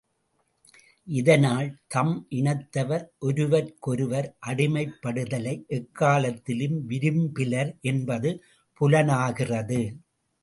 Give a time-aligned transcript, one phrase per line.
[1.07, 8.31] இதனால் தம் இனத்தவர் ஒருவர்க்கொருவர் அடிமைப்படுதலை எக்காலத்திலும் விரும்பிலர் என்பது
[8.81, 9.81] புலனாகிறது.